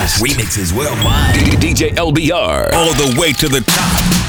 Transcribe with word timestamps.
best. 0.00 0.22
Remixes 0.22 0.72
well 0.72 0.96
mine. 1.04 1.34
DJ 1.60 1.90
LBR. 1.94 2.72
All 2.72 2.92
the 2.94 3.16
way 3.20 3.32
to 3.32 3.48
the 3.48 3.60
top. 3.60 4.19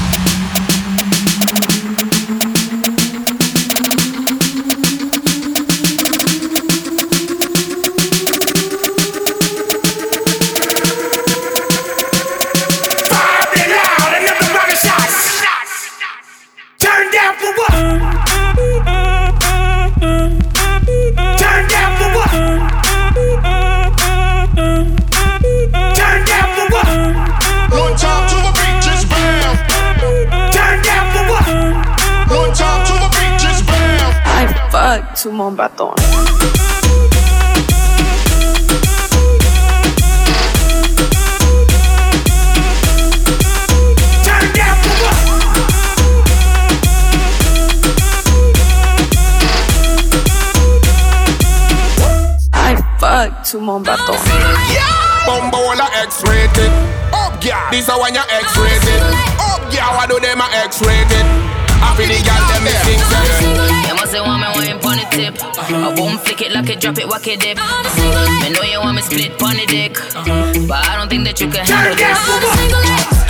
I 53.22 53.30
fuck 53.30 53.44
to 53.44 53.60
mon 53.60 53.84
bâton. 53.84 54.18
Bumbola 55.26 55.86
X-rated. 56.02 56.72
Up, 57.14 57.38
yeah. 57.44 57.70
This 57.70 57.88
a 57.88 57.94
one 57.96 58.14
you 58.14 58.20
X-rated. 58.20 59.02
Up, 59.38 59.62
yeah. 59.72 59.94
What 59.94 60.10
do 60.10 60.18
them 60.18 60.40
a 60.40 60.46
X-rated? 60.66 61.26
Happy 61.78 62.06
the 62.10 62.18
girl 62.26 62.42
them 62.50 62.64
me 62.64 62.70
sing 62.82 62.98
say. 62.98 63.86
You 63.86 63.94
must 63.94 64.10
say 64.10 64.20
want 64.20 64.42
me 64.42 64.48
wine 64.56 64.80
pon 64.80 64.98
the 64.98 65.06
tip. 65.14 65.38
I 65.38 65.94
won't 65.96 66.20
flick 66.22 66.42
it 66.42 66.50
like 66.50 66.68
it, 66.68 66.80
drop 66.80 66.98
it, 66.98 67.06
walk 67.06 67.28
it 67.28 67.38
dip. 67.38 67.58
Me 68.42 68.50
know 68.50 68.62
you 68.62 68.80
want 68.80 68.96
me 68.96 69.02
split 69.02 69.38
pon 69.38 69.54
the 69.54 69.66
dick, 69.66 69.94
but 70.66 70.82
I 70.82 70.96
don't 70.98 71.08
think 71.08 71.22
that 71.22 71.40
you 71.40 71.46
can 71.46 71.64
handle 71.64 71.94
this. 71.94 73.21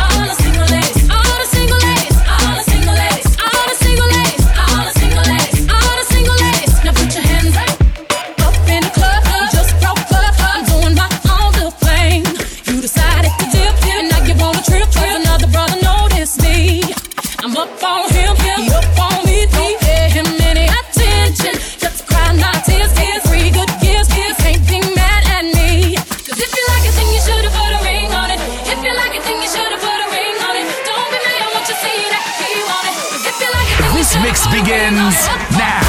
Begins 34.53 35.29
now. 35.57 35.82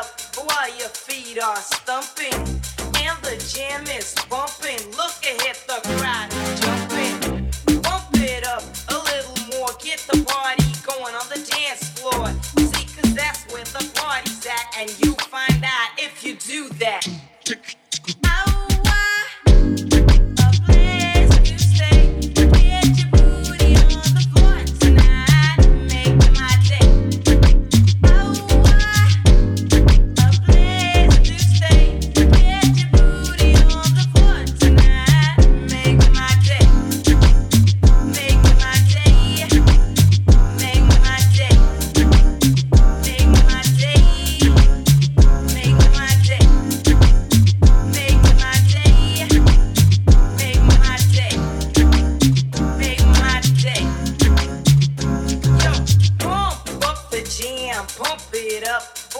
up 0.00 0.20
while 0.46 0.68
your 0.78 0.88
feet 0.88 1.42
are 1.42 1.56
stumping 1.56 2.32
and 3.04 3.18
the 3.22 3.36
jam 3.52 3.82
is 3.98 4.14
bumping. 4.30 4.80
Look 4.96 5.20
ahead, 5.24 5.56
the 5.68 5.80
crowd 5.96 6.30
jumping. 6.62 7.80
Bump 7.82 8.08
it 8.14 8.46
up 8.46 8.62
a 8.88 8.98
little 9.10 9.36
more. 9.52 9.68
Get 9.82 9.98
the 10.10 10.24
party 10.24 10.64
going 10.86 11.14
on 11.14 11.26
the 11.28 11.40
dance 11.52 11.90
floor. 11.98 12.28
See, 12.56 12.86
cause 12.96 13.14
that's 13.14 13.44
where 13.52 13.64
the 13.64 13.90
party's 13.94 14.46
at, 14.46 14.66
and 14.78 14.88
you 15.00 15.12
find 15.28 15.62
out 15.64 15.90
if 15.98 16.24
you 16.24 16.36
do 16.36 16.68
that. 16.78 17.06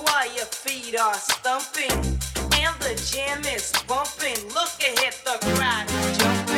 while 0.04 0.26
your 0.36 0.46
feet 0.46 0.98
are 0.98 1.14
stumping 1.14 1.90
and 1.90 2.74
the 2.80 2.94
jam 3.10 3.40
is 3.44 3.72
bumping. 3.86 4.36
Look 4.48 4.74
ahead, 4.80 5.14
the 5.24 5.38
crowd 5.54 5.88
jumping. 6.18 6.49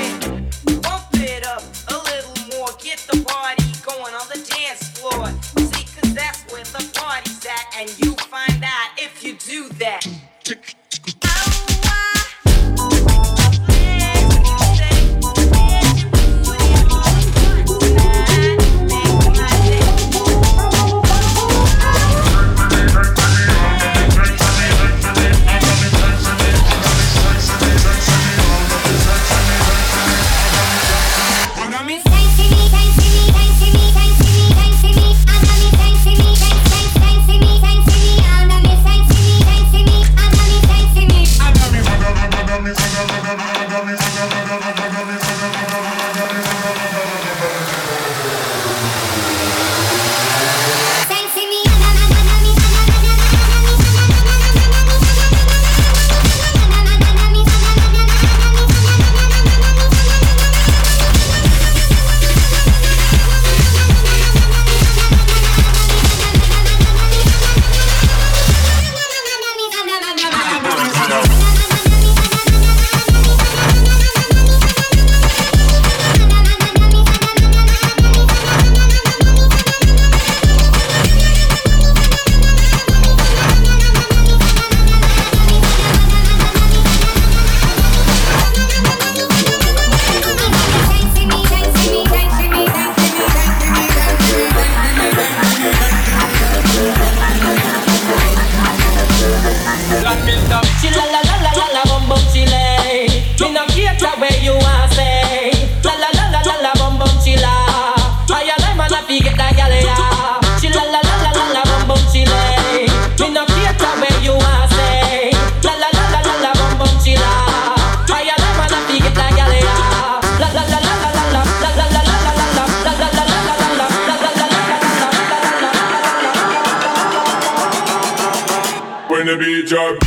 Job. 129.65 130.02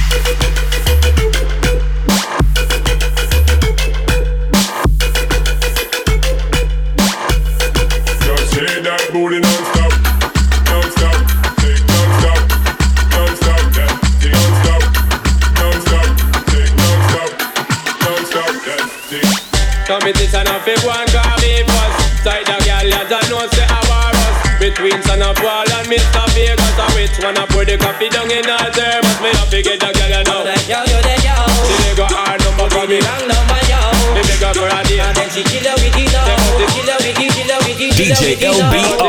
get 29.66 29.82
a 29.82 29.90
girl, 29.90 30.14
you 30.14 30.86
She 31.66 31.74
they 31.82 31.96
got 31.98 32.12
hard 32.14 32.40
number 32.46 32.70
for 32.70 32.86
me. 32.86 33.02
Number, 33.02 33.62
yo. 33.66 33.82
Make 34.14 34.38
her 34.38 34.54
for 34.54 34.70
a 34.70 34.80
day. 34.86 35.02
And 35.02 35.18
then 35.18 35.30
she 35.34 35.42
kill 35.42 35.66
her 35.66 35.74
with 35.82 35.98
it. 35.98 36.14
Kill 36.14 36.22
her 36.22 36.54
with 36.54 36.62
it, 36.62 36.70
kill 36.70 36.86
her 36.86 36.98
with 37.02 37.18
it, 37.18 37.30
kill 37.34 37.50
her 37.50 37.60
with 37.66 37.82
it, 37.82 37.92
DJ 37.98 38.38
LBO. 38.46 39.05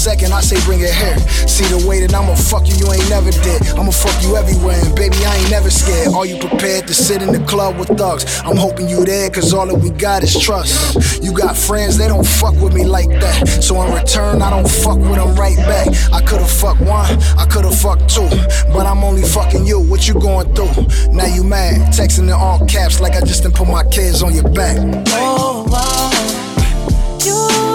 Second, 0.00 0.32
I 0.32 0.40
say 0.40 0.56
bring 0.64 0.80
it 0.80 0.94
here. 0.94 1.18
See 1.44 1.68
the 1.68 1.84
way 1.86 2.00
that 2.00 2.14
I'ma 2.14 2.34
fuck 2.34 2.66
you, 2.66 2.74
you 2.80 2.88
ain't 2.88 3.10
never 3.10 3.30
did. 3.44 3.60
I'ma 3.76 3.92
fuck 3.92 4.16
you 4.24 4.34
everywhere, 4.34 4.80
and 4.80 4.96
baby, 4.96 5.20
I 5.26 5.36
ain't 5.36 5.50
never 5.50 5.68
scared. 5.68 6.14
Are 6.14 6.24
you 6.24 6.38
prepared 6.38 6.88
to 6.88 6.94
sit 6.94 7.20
in 7.20 7.32
the 7.32 7.44
club 7.44 7.76
with 7.76 7.88
thugs? 8.00 8.40
I'm 8.40 8.56
hoping 8.56 8.88
you 8.88 9.04
there, 9.04 9.28
cause 9.28 9.52
all 9.52 9.66
that 9.66 9.76
we 9.76 9.90
got 9.90 10.22
is 10.22 10.32
trust. 10.40 11.20
You 11.22 11.36
got 11.36 11.54
friends, 11.54 11.98
they 11.98 12.08
don't 12.08 12.26
fuck 12.26 12.56
with 12.62 12.72
me 12.72 12.86
like 12.86 13.10
that. 13.20 13.60
So 13.60 13.76
in 13.82 13.92
return, 13.92 14.40
I 14.40 14.48
don't 14.48 14.68
fuck 14.68 14.96
with 14.96 15.20
them 15.20 15.36
right 15.36 15.58
back. 15.68 15.88
I 16.12 16.22
could've 16.24 16.50
fucked 16.50 16.80
one, 16.80 17.12
I 17.36 17.44
could've 17.44 17.76
fucked 17.76 18.08
two, 18.08 18.28
but 18.72 18.86
I'm 18.86 19.04
only 19.04 19.22
fucking 19.22 19.66
you. 19.66 19.80
What 19.80 20.08
you 20.08 20.14
going 20.14 20.48
through? 20.54 21.12
Now 21.12 21.26
you 21.26 21.44
mad, 21.44 21.92
texting 21.92 22.24
in 22.24 22.30
all 22.30 22.64
caps 22.66 23.00
like 23.00 23.16
I 23.16 23.20
just 23.20 23.42
didn't 23.42 23.56
put 23.56 23.68
my 23.68 23.84
kids 23.84 24.22
on 24.22 24.32
your 24.32 24.48
back. 24.48 24.78
Oh, 25.12 25.68
wow. 25.68 26.08
You 27.20 27.69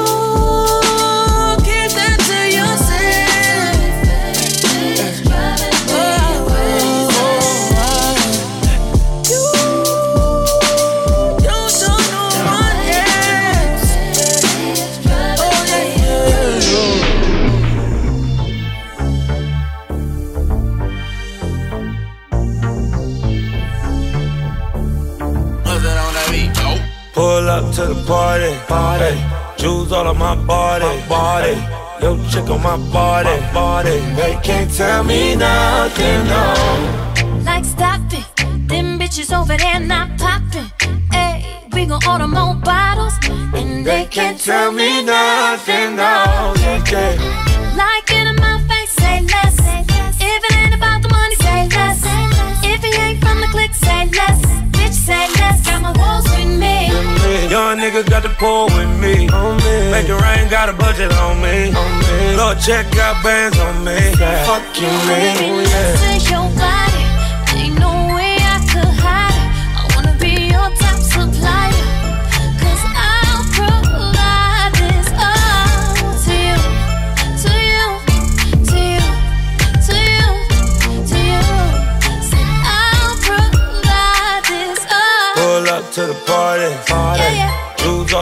to 27.76 27.88
the 27.88 28.06
party, 28.06 28.56
party. 28.68 29.20
Jewels 29.58 29.92
all 29.92 30.08
on 30.08 30.18
my 30.18 30.34
body, 30.46 30.86
body. 31.10 31.56
Yo, 32.02 32.16
chick 32.30 32.50
on 32.50 32.64
my 32.64 32.78
body, 32.94 33.38
body. 33.54 34.00
They 34.16 34.40
can't 34.42 34.72
tell 34.72 35.04
me 35.04 35.36
nothing, 35.36 36.26
no. 36.34 37.44
Like 37.44 37.66
stop 37.66 38.00
it, 38.14 38.26
them 38.70 38.98
bitches 38.98 39.38
over 39.38 39.58
there 39.58 39.82
not 39.82 40.18
popping. 40.18 40.72
Hey, 41.12 41.68
we 41.74 41.86
gon' 41.86 42.00
order 42.08 42.28
more 42.28 42.56
bottles, 42.56 43.14
and 43.54 43.86
they 43.86 44.06
can't 44.06 44.40
tell 44.40 44.72
me 44.72 45.04
nothing, 45.04 45.98
no. 45.98 46.54
Yeah, 46.56 46.82
Like 46.88 47.55
Young 57.56 57.78
nigga 57.80 58.04
got 58.10 58.22
the 58.22 58.28
pull 58.36 58.66
with 58.66 59.00
me. 59.00 59.32
Make 59.90 60.10
it 60.10 60.22
rain, 60.22 60.50
got 60.50 60.68
a 60.68 60.74
budget 60.74 61.10
on 61.14 61.42
me. 61.42 61.72
Lord, 62.36 62.60
check 62.60 62.86
got 62.92 63.24
bands 63.24 63.58
on 63.60 63.82
me. 63.82 63.96
Fuck 64.44 64.76
you, 64.76 64.92
man. 65.08 65.38
Baby, 65.40 66.30
your 66.30 66.50
body. 66.60 67.04
Ain't 67.56 67.80
no 67.80 68.15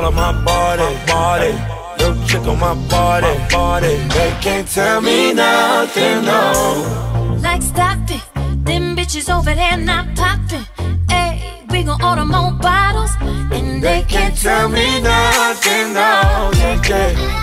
all 0.03 0.09
on 0.09 0.15
my 0.15 0.43
body, 0.43 0.95
body. 1.07 1.51
Yo, 1.99 2.25
chick 2.25 2.45
on 2.47 2.59
my 2.59 2.75
body, 2.89 3.33
body. 3.49 3.95
They 4.09 4.35
can't 4.41 4.67
tell 4.67 5.01
me 5.01 5.33
nothing, 5.33 6.25
no. 6.25 7.37
Like 7.41 7.61
stop 7.61 7.99
it, 8.09 8.23
them 8.65 8.95
bitches 8.95 9.33
over 9.33 9.53
there 9.53 9.77
not 9.77 10.15
popping. 10.15 10.65
Hey, 11.09 11.63
we 11.69 11.83
gon' 11.83 12.01
order 12.01 12.25
more 12.25 12.51
bottles, 12.51 13.11
and 13.21 13.81
they 13.81 14.03
can't 14.07 14.35
tell 14.35 14.69
me 14.69 15.01
nothing, 15.01 15.93
no. 15.93 16.51
Yeah, 16.55 16.81
yeah. 16.87 17.42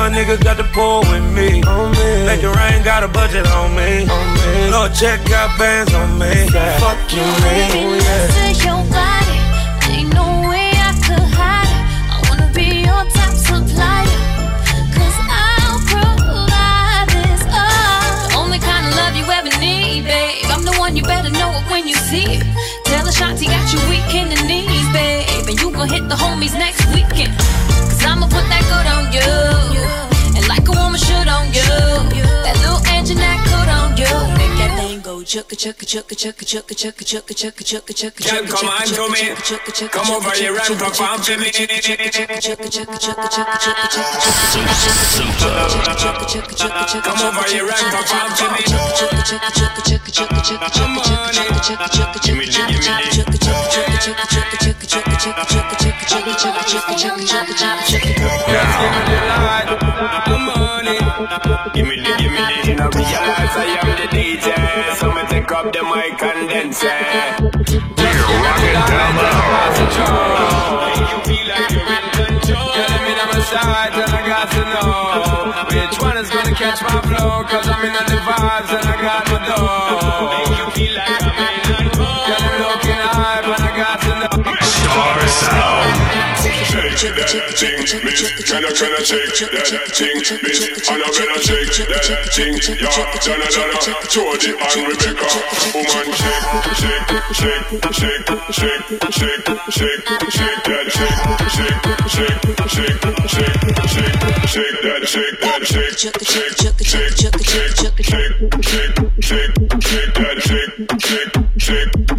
Young 0.00 0.12
nigga 0.12 0.42
got 0.42 0.56
the 0.56 0.64
pull 0.72 1.00
with 1.12 1.22
me. 1.36 1.60
Make 2.24 2.42
it 2.42 2.56
rain, 2.56 2.82
got 2.82 3.04
a 3.04 3.08
budget 3.08 3.46
on 3.48 3.76
me. 3.76 4.08
Lord, 4.72 4.94
check 4.94 5.20
got 5.28 5.58
bands 5.58 5.92
on 5.92 6.18
me. 6.18 6.48
Fuck 6.80 6.96
you, 7.12 7.20
Baby, 7.44 7.84
man. 7.84 8.00
listen, 8.00 8.48
oh, 8.48 8.64
your 8.64 8.80
body. 8.88 9.36
Ain't 9.92 10.08
no 10.16 10.48
way 10.48 10.72
I 10.72 10.96
could 11.04 11.20
hide 11.36 11.68
it. 11.68 11.84
I 12.08 12.18
wanna 12.32 12.48
be 12.56 12.80
your 12.88 13.04
top 13.12 13.34
supplier. 13.36 14.08
Cause 14.96 15.18
I'll 15.28 15.78
provide 15.92 17.08
this 17.12 17.44
all. 17.52 18.08
The 18.24 18.36
only 18.40 18.58
kind 18.58 18.88
of 18.88 18.96
love 18.96 19.14
you 19.20 19.28
ever 19.28 19.52
need, 19.60 20.08
babe. 20.08 20.48
I'm 20.48 20.64
the 20.64 20.72
one 20.80 20.96
you 20.96 21.02
better 21.04 21.28
know 21.28 21.52
it 21.60 21.64
when 21.70 21.86
you 21.86 21.94
see 22.08 22.40
it. 22.40 22.42
Tell 22.88 23.04
the 23.04 23.12
Shanti 23.12 23.52
got 23.52 23.68
you 23.68 23.80
weak 23.92 24.08
in 24.16 24.32
the 24.32 24.40
knees, 24.48 24.88
babe. 24.96 25.44
And 25.46 25.60
you 25.60 25.70
gon' 25.70 25.90
hit 25.92 26.08
the 26.08 26.16
homies 26.16 26.56
next 26.56 26.88
weekend. 26.88 27.36
I'ma 28.06 28.26
put 28.26 28.46
that 28.48 28.64
good 28.70 28.86
on 28.94 29.12
you. 29.12 29.84
And 30.36 30.46
like 30.48 30.66
a 30.68 30.72
woman 30.72 30.98
should 30.98 31.28
on 31.28 31.52
you. 31.52 32.22
That 32.44 32.56
that 33.16 33.44
on 33.68 33.96
you. 33.96 34.39
Girl, 38.26 38.42
come 38.50 38.66
on 38.66 38.82
to 38.82 39.06
me. 39.14 39.30
Come 39.90 40.10
over 40.10 40.34
here 40.34 40.50
and 40.50 40.74
perform 40.74 41.22
for 41.22 41.38
me. 41.38 41.54
Come 47.06 47.22
over 47.22 47.46
here 47.46 47.62
and 47.62 47.86
perform 47.94 48.34
for 48.34 48.50
me. 48.50 48.66
Give 61.74 61.86
me 61.86 61.96
the, 61.96 62.14
give 62.18 62.32
me 62.32 62.38
the, 62.40 62.74
now 62.74 62.88
realize 62.88 63.56
I 63.56 63.78
am 63.82 63.99
up 65.52 65.72
the 65.72 65.82
mic 65.82 66.22
and 66.22 66.74
say, 66.74 67.34
We're 67.40 67.50
rocking 68.44 68.78
down 68.86 69.14
the 69.18 69.30
You 71.00 71.16
feel 71.26 71.46
like 71.50 71.70
you're 71.70 71.90
in 71.90 72.06
control. 72.14 72.70
Girl, 72.70 72.92
I'm 72.94 73.06
in 73.10 73.18
on 73.18 73.28
my 73.34 73.40
side 73.42 73.94
and 73.94 74.12
I 74.14 74.22
got 74.26 74.46
to 74.54 74.62
know 74.70 75.10
which 75.74 75.96
one 76.00 76.16
is 76.18 76.30
gonna 76.30 76.54
catch 76.54 76.82
my 76.82 77.00
flow. 77.02 77.42
Cause 77.44 77.68
I'm 77.68 77.84
in 77.84 77.90
on 77.90 78.06
the 78.06 78.20
vibes 78.22 78.70
and 78.78 78.86
I 78.86 79.02
got 79.02 79.29
Shake 87.00 87.16
that 87.16 87.32
thing, 87.56 87.80
miss. 88.04 88.28
Can 88.44 88.60
I, 88.60 88.68
can 88.76 88.92
I 88.92 89.00
shake 89.00 89.32
that 89.48 89.88
thing, 89.88 90.20
miss? 90.20 90.60
And 90.84 91.00
I 91.00 91.08
better 91.08 91.40
shake 91.40 91.72
that 91.88 92.28
thing, 92.28 92.52
yeah. 92.76 92.92
Donna, 93.24 93.48
Donna, 93.48 93.72
Jody 94.04 94.52
and 94.52 94.84
Rebecca. 94.84 95.24
Woman, 95.72 96.12
shake, 96.12 96.44
shake, 96.76 97.08
shake, 97.32 97.72
shake, 97.88 98.28
shake, 98.52 98.84
shake, 99.16 99.48
shake, 99.72 100.04
shake 100.28 100.60
that 100.68 100.92
shake, 100.92 101.16
shake, 101.48 101.80
shake, 101.88 102.36
shake, 102.52 103.00
shake, 103.00 103.56
shake 103.80 104.76
that, 104.84 105.08
shake 105.08 105.40
that, 105.40 105.64
shake, 105.64 105.96
shake, 105.96 106.20
shake, 106.20 106.44
shake, 106.44 106.84
shake, 106.84 107.16
shake, 107.70 107.96
shake, 107.96 108.36
shake, 109.00 109.48
shake 109.80 110.12
that, 110.20 110.36
shake, 110.44 110.76
shake, 111.00 111.32
shake, 111.56 112.09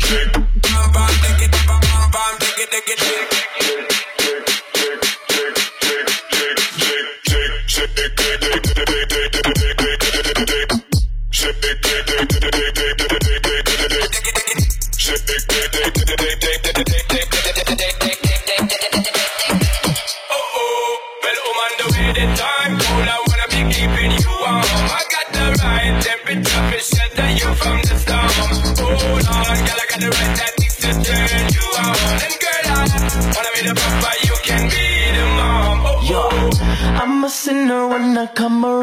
come 38.36 38.65
around. 38.65 38.81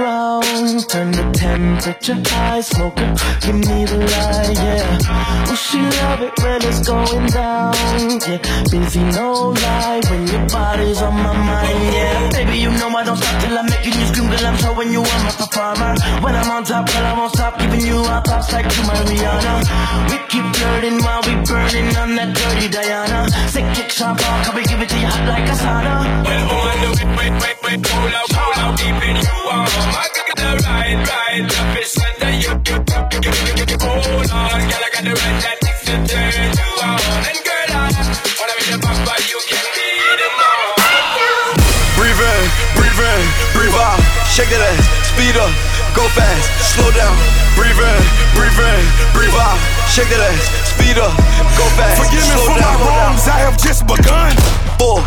The 1.99 2.15
temperature 2.15 2.35
high, 2.37 2.61
smoker, 2.61 3.15
give 3.43 3.59
me 3.59 3.85
the 3.85 3.99
light, 3.99 4.55
yeah. 4.55 5.51
Oh, 5.51 5.55
she 5.59 5.83
love 5.83 6.23
it 6.23 6.33
when 6.39 6.63
it's 6.63 6.87
going 6.87 7.27
down, 7.27 7.75
yeah. 8.23 8.39
Busy, 8.71 9.03
no 9.03 9.51
lie, 9.51 10.01
when 10.09 10.27
your 10.29 10.47
body's 10.47 11.03
on 11.03 11.15
my 11.15 11.35
mind, 11.35 11.83
yeah. 11.93 12.31
Baby, 12.31 12.59
you 12.59 12.71
know 12.71 12.89
I 12.95 13.03
don't 13.03 13.17
stop 13.17 13.43
till 13.43 13.59
I'm 13.59 13.67
making 13.67 13.99
you 13.99 14.07
scream, 14.07 14.31
girl. 14.31 14.47
I'm 14.47 14.57
showing 14.59 14.93
you 14.93 15.03
I'm 15.03 15.27
a 15.27 15.33
performer. 15.43 15.95
When 16.23 16.35
I'm 16.37 16.51
on 16.51 16.65
top, 16.65 16.87
girl, 16.87 17.05
I 17.05 17.19
won't 17.19 17.35
stop 17.35 17.59
giving 17.59 17.85
you 17.85 17.99
our 18.07 18.23
thoughts 18.23 18.53
like 18.53 18.69
to 18.69 18.83
my 18.87 18.95
Rihanna. 18.95 19.67
We 20.11 20.19
keep 20.31 20.47
flirting 20.55 21.03
while 21.03 21.23
we 21.27 21.35
burning 21.51 21.91
on 21.99 22.15
that 22.15 22.31
dirty 22.31 22.69
Diana. 22.69 23.27
Sick 23.51 23.67
kick 23.75 23.91
shot, 23.91 24.19
can 24.19 24.55
we 24.55 24.63
give 24.63 24.81
it 24.81 24.89
to 24.89 24.99
you 24.99 25.07
hot 25.11 25.27
like 25.27 25.49
a 25.51 25.57
sauna? 25.59 26.07
Wait, 26.23 27.35
wait, 27.43 27.57
wait, 27.67 27.83
pull 27.83 28.07
out, 28.07 28.29
pull 28.31 28.55
out, 28.63 28.79
keeping 28.79 29.17
you 29.19 29.35
warm. 29.51 29.67
I 29.67 30.07
got 30.15 30.28
the 30.39 30.51
right, 30.65 30.97
right, 31.03 31.43
love 31.43 31.77
is 31.79 31.95
under 31.99 32.31
you, 32.31 32.53
you, 32.67 32.77
you, 32.79 33.01
you, 33.11 33.21
you, 33.27 33.33
you, 33.59 33.65
you, 33.67 33.79
hold 33.83 34.31
on, 34.31 34.63
girl, 34.71 34.85
I 34.87 34.91
got 34.95 35.03
the 35.05 35.15
right 35.19 35.39
tactics 35.43 35.81
to 35.87 35.95
turn 36.07 36.55
you 36.55 36.71
on. 36.79 37.23
And 37.27 37.41
girl, 37.43 37.71
I 37.75 37.91
wanna 38.39 38.55
be 38.59 38.67
the 38.71 38.79
papa, 38.79 39.15
you 39.27 39.39
can 39.51 39.67
be 39.75 39.89
the 40.23 40.29
mom. 40.39 41.59
Breathe 41.99 42.23
in, 42.23 42.43
breathe 42.79 43.03
in, 43.03 43.23
breathe 43.55 43.79
out. 43.83 43.99
Shake 44.31 44.51
that 44.55 44.63
ass, 44.63 44.87
speed 45.11 45.35
up, 45.35 45.51
go 45.99 46.07
fast, 46.15 46.47
slow 46.79 46.91
down. 46.95 47.17
Breathe 47.59 47.75
in, 47.75 48.03
breathe 48.39 48.55
in, 48.63 48.83
breathe 49.11 49.35
out. 49.35 49.59
Shake 49.91 50.07
that 50.15 50.23
ass, 50.23 50.43
speed 50.79 50.99
up, 51.03 51.11
go 51.59 51.67
fast, 51.75 51.99
Forgive 51.99 52.23
me 52.23 52.39
for 52.47 52.55
down. 52.55 52.79
my 52.79 52.87
wrongs, 52.87 53.27
I 53.27 53.43
have 53.43 53.59
just 53.59 53.83
begun. 53.91 54.31
Four, 54.79 55.03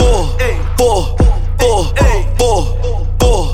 four, 0.00 0.32
four, 0.80 1.12
four, 1.60 1.92
four, 2.40 2.64
four, 3.20 3.44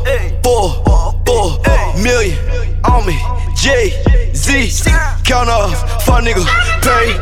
four, 0.46 1.05
four, 1.26 1.58
million 2.00 2.38
on 2.86 3.04
me. 3.04 3.18
J 3.54 3.90
Z, 4.32 4.70
count 5.24 5.50
off, 5.50 5.74
fuck 6.06 6.22
nigga, 6.22 6.46
pay 6.80 7.12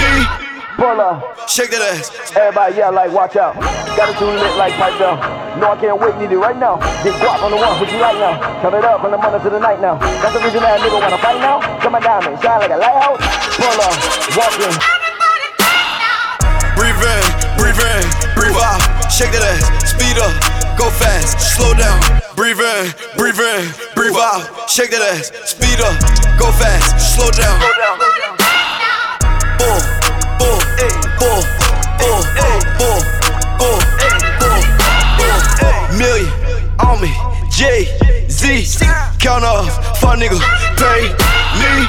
me. 0.00 0.40
Pull 0.80 0.96
up. 0.96 1.36
Shake 1.44 1.68
that 1.76 1.82
ass. 1.92 2.08
Everybody 2.32 2.80
yell 2.80 2.94
like, 2.94 3.12
watch 3.12 3.36
out. 3.36 3.52
Got 4.00 4.08
it 4.08 4.16
too 4.16 4.24
lit 4.24 4.56
like 4.56 4.72
pipe 4.80 4.96
down. 4.96 5.20
No, 5.60 5.72
I 5.72 5.76
can't 5.76 6.00
wait, 6.00 6.16
need 6.16 6.32
it 6.32 6.40
right 6.40 6.56
now. 6.56 6.80
Get 7.04 7.12
guap 7.20 7.44
on 7.44 7.52
the 7.52 7.60
one, 7.60 7.76
put 7.76 7.92
you 7.92 8.00
right 8.00 8.16
now. 8.16 8.40
Turn 8.64 8.72
it 8.72 8.84
up 8.84 9.04
from 9.04 9.10
the 9.12 9.18
morning 9.20 9.42
to 9.44 9.50
the 9.50 9.60
night 9.60 9.76
now. 9.82 10.00
That's 10.24 10.32
the 10.32 10.40
reason 10.40 10.64
that 10.64 10.80
nigga 10.80 10.96
wanna 10.96 11.20
fight 11.20 11.36
now. 11.36 11.60
Come 11.84 11.96
on 11.96 12.00
diamond, 12.00 12.40
shine 12.40 12.64
like 12.64 12.72
a 12.72 12.80
lighthouse. 12.80 13.20
Pull 13.60 13.76
up, 13.76 13.94
walk 14.40 14.56
in. 14.56 14.72
Breathe 16.80 16.96
in, 16.96 17.24
breathe 17.60 17.76
in, 17.76 18.04
breathe 18.32 18.56
out. 18.56 18.80
Shake 19.12 19.36
that 19.36 19.44
ass, 19.44 19.68
speed 19.84 20.16
up, 20.16 20.32
go 20.80 20.88
fast, 20.96 21.36
slow 21.60 21.74
down. 21.76 22.19
Breathe 22.36 22.60
in, 22.60 22.92
breathe 23.16 23.38
in, 23.38 23.68
breathe 23.94 24.16
out. 24.16 24.70
Shake 24.70 24.90
that 24.90 25.02
ass, 25.02 25.32
speed 25.44 25.80
up, 25.80 25.92
go 26.38 26.50
fast, 26.56 26.96
slow 27.14 27.30
down. 27.34 27.60
Four, 29.58 29.80
four, 30.38 30.58
four, 31.18 31.42
four, 32.00 32.22
four, 32.38 32.58
four, 32.78 32.98
four, 33.60 33.78
four, 35.58 35.98
million 35.98 36.30
on 36.80 37.00
me. 37.02 37.12
J 37.50 37.84
Z, 38.30 38.64
count 39.18 39.44
off, 39.44 39.68
fuck 39.98 40.16
nigga, 40.18 40.38
pay 40.78 41.12
me. 41.60 41.86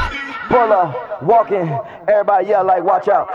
Pull 0.50 0.74
up, 0.74 1.22
walk 1.24 1.52
in. 1.52 1.70
Everybody 2.10 2.48
yell 2.48 2.66
like, 2.66 2.84
watch 2.84 3.08
out. 3.08 3.30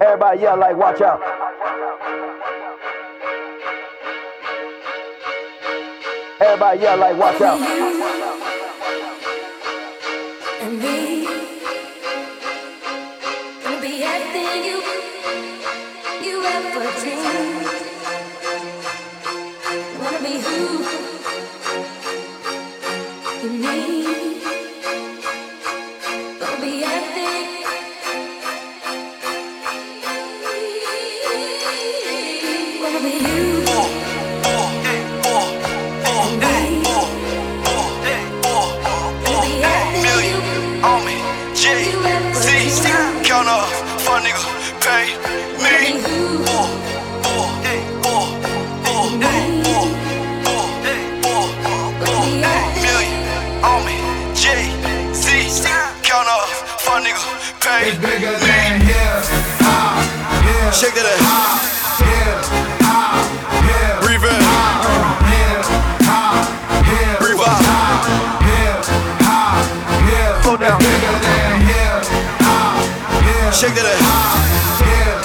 Everybody 0.00 0.40
yell 0.40 0.58
like, 0.58 0.76
watch 0.76 1.00
out. 1.00 1.20
Everybody 6.40 6.80
yell 6.80 6.96
like, 6.96 7.16
watch 7.16 7.40
out. 7.40 8.13
Here. 73.64 73.72
Shake 73.72 73.80
that 73.80 73.88
ass. 73.88 74.04
Here, 74.84 75.16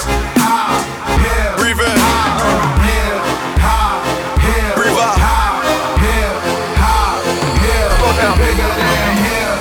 here. 1.20 1.52
Breathe 1.60 1.80
in. 1.80 1.92
Here, 2.88 3.20
here. 4.40 4.72
Breathe 4.76 4.96
out. 4.96 5.18
Here, 6.00 6.32
here. 7.60 7.88
Slow 8.00 8.12
down. 8.16 8.36
It's 8.40 8.48
bigger 8.48 8.72
than 8.80 9.12
here. 9.24 9.56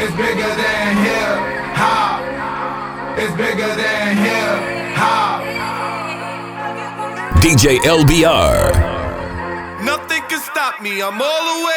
It's 0.00 0.14
bigger 0.16 0.52
than 0.56 0.96
here, 1.04 1.36
ha. 1.76 2.20
It's 3.16 3.34
bigger 3.36 3.74
than 3.76 4.16
here, 4.16 4.56
ha. 4.96 5.40
DJ 7.40 7.78
LBR. 7.80 8.72
Nothing 9.84 10.22
can 10.28 10.40
stop 10.40 10.80
me. 10.80 11.02
I'm 11.02 11.20
all 11.20 11.42
the 11.60 11.66
way 11.66 11.69